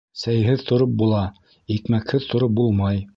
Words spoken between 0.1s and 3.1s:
Сәйһеҙ тороп була, икмәкһеҙ тороп булмай.